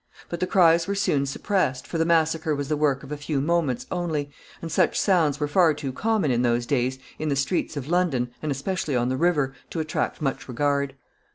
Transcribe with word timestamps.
But 0.29 0.39
the 0.39 0.47
cries 0.47 0.87
were 0.87 0.95
soon 0.95 1.27
suppressed, 1.27 1.85
for 1.85 1.99
the 1.99 2.05
massacre 2.07 2.55
was 2.55 2.69
the 2.69 2.75
work 2.75 3.03
of 3.03 3.11
a 3.11 3.17
few 3.17 3.39
moments 3.39 3.85
only, 3.91 4.31
and 4.59 4.71
such 4.71 4.99
sounds 4.99 5.39
were 5.39 5.47
far 5.47 5.75
too 5.75 5.93
common 5.93 6.31
in 6.31 6.41
those 6.41 6.65
days 6.65 6.97
in 7.19 7.29
the 7.29 7.35
streets 7.35 7.77
of 7.77 7.87
London, 7.87 8.31
and 8.41 8.51
especially 8.51 8.95
on 8.95 9.09
the 9.09 9.15
river, 9.17 9.53
to 9.69 9.79
attract 9.79 10.19
much 10.19 10.47
regard. 10.47 10.95